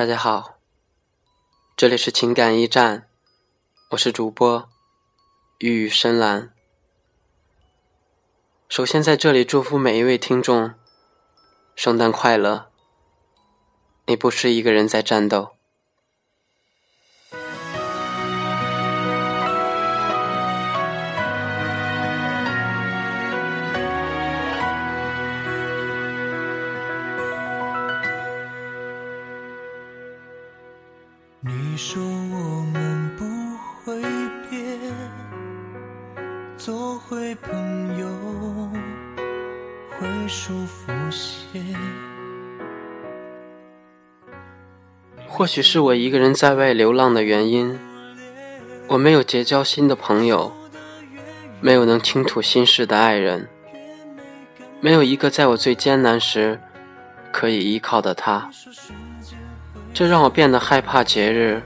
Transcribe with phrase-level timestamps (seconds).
[0.00, 0.56] 大家好，
[1.76, 3.06] 这里是情感驿站，
[3.90, 4.66] 我是主播
[5.58, 6.54] 玉玉深蓝。
[8.66, 10.72] 首先在这里祝福每一位听众，
[11.76, 12.70] 圣诞快乐！
[14.06, 15.54] 你不是一个人在战斗。
[31.82, 33.24] 说我们不
[33.82, 34.02] 会
[34.50, 34.78] 变，
[36.58, 38.06] 做回朋友，
[39.98, 41.58] 会舒服些。
[45.26, 47.78] 或许是我一个人在外流浪的原因，
[48.88, 50.52] 我没有结交新的朋友，
[51.62, 53.48] 没有能倾吐心事的爱人，
[54.82, 56.60] 没有一个在我最艰难时
[57.32, 58.50] 可以依靠的他。
[59.92, 61.62] 这让我变得害怕节日，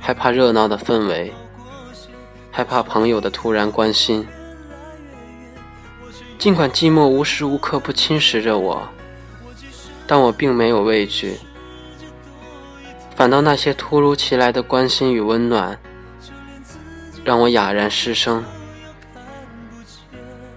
[0.00, 1.32] 害怕热闹的氛围，
[2.50, 4.26] 害怕朋友的突然关心。
[6.38, 8.86] 尽管寂寞无时无刻不侵蚀着我，
[10.06, 11.38] 但我并没有畏惧，
[13.16, 15.78] 反倒那些突如其来的关心与温暖，
[17.24, 18.44] 让我哑然失声。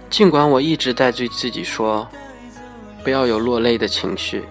[0.10, 2.06] 尽管我一直在对自己说，
[3.04, 4.44] 不要有落泪的情绪。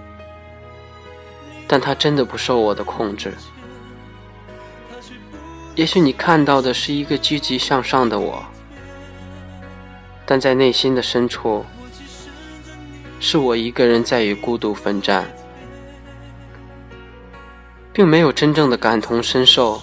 [1.66, 3.34] 但他真的不受我的控制。
[5.74, 8.42] 也许你看到的是一个积极向上的我，
[10.24, 11.64] 但在内心的深处，
[13.20, 15.30] 是我一个人在与孤独奋战，
[17.92, 19.82] 并没有真正的感同身受。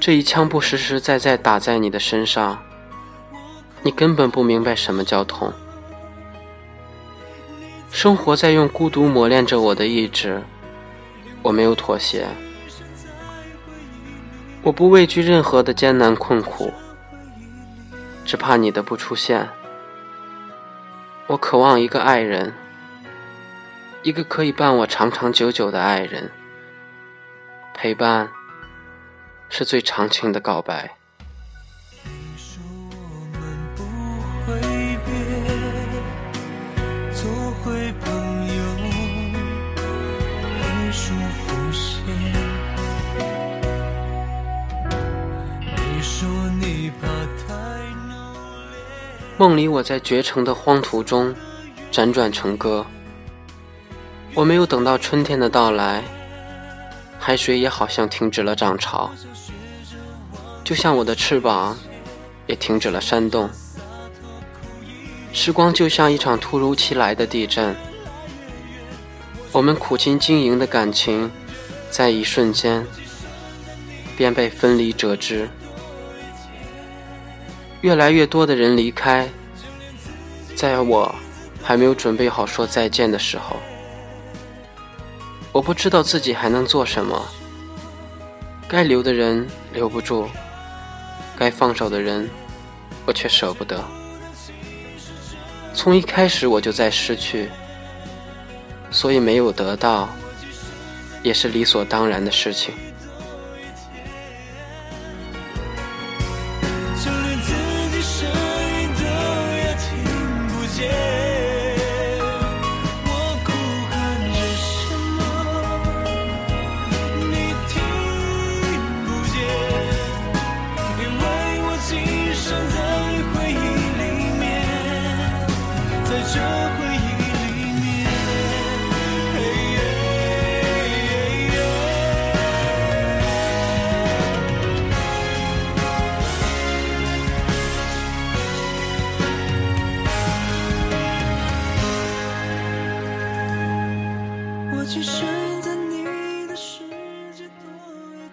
[0.00, 2.58] 这一枪不实实在在打在你的身上，
[3.82, 5.52] 你根本不明白什么叫痛。
[7.90, 10.42] 生活在用孤独磨练着我的意志，
[11.42, 12.26] 我没有妥协，
[14.62, 16.72] 我不畏惧任何的艰难困苦，
[18.24, 19.48] 只怕你的不出现。
[21.26, 22.54] 我渴望一个爱人，
[24.02, 26.30] 一个可以伴我长长久久的爱人。
[27.74, 28.28] 陪伴
[29.48, 30.97] 是最长情的告白。
[37.64, 37.92] 会
[49.38, 51.32] 梦里，我在绝城的荒途中
[51.92, 52.84] 辗转成歌。
[54.34, 56.02] 我没有等到春天的到来，
[57.20, 59.10] 海水也好像停止了涨潮，
[60.64, 61.76] 就像我的翅膀
[62.46, 63.48] 也停止了扇动。
[65.40, 67.72] 时光就像一场突如其来的地震，
[69.52, 71.30] 我们苦心经营的感情，
[71.92, 72.84] 在一瞬间
[74.16, 75.48] 便被分离折枝。
[77.82, 79.30] 越来越多的人离开，
[80.56, 81.14] 在我
[81.62, 83.56] 还没有准备好说再见的时候，
[85.52, 87.24] 我不知道自己还能做什么。
[88.66, 90.28] 该留的人留不住，
[91.36, 92.28] 该放手的人，
[93.06, 93.82] 我却舍不得。
[95.78, 97.48] 从一开始我就在失去，
[98.90, 100.08] 所以没有得到，
[101.22, 102.74] 也是理所当然的事情。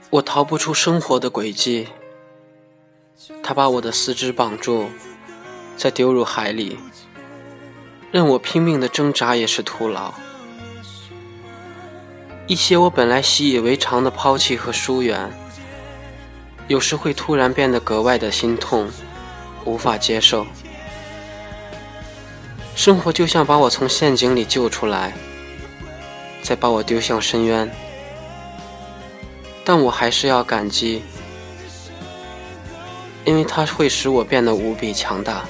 [0.09, 1.87] 我逃不出生活的轨迹，
[3.43, 4.85] 他把我的四肢绑住，
[5.75, 6.77] 再丢入海里，
[8.11, 10.13] 任我拼命的挣扎也是徒劳。
[12.47, 15.29] 一些我本来习以为常的抛弃和疏远，
[16.67, 18.89] 有时会突然变得格外的心痛，
[19.65, 20.45] 无法接受。
[22.75, 25.13] 生活就像把我从陷阱里救出来，
[26.45, 27.69] 再把我丢向深渊。
[29.65, 31.01] 但我还是要感激，
[33.25, 35.43] 因为它会使我变得无比强大。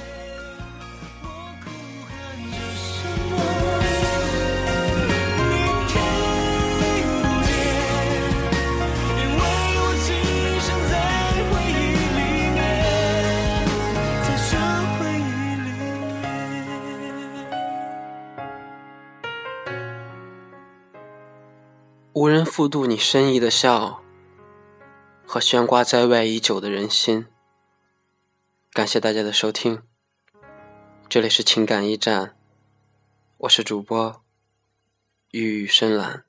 [22.16, 24.02] 无人复度你深意的笑，
[25.26, 27.26] 和悬挂在外已久的人心。
[28.72, 29.82] 感谢大家的收听，
[31.10, 32.34] 这里是情感驿站，
[33.36, 34.22] 我是主播
[35.32, 36.25] 玉玉深蓝。